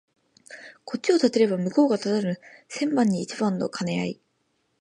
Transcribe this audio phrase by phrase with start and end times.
[0.83, 4.21] こっちを立てれば向こうが立たぬ千番に一番の兼合い